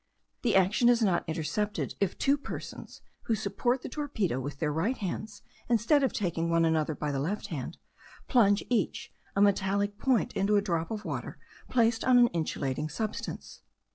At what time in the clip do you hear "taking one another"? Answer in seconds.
6.11-6.95